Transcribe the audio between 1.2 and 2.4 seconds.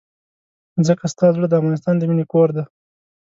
زړه د افغانستان د مينې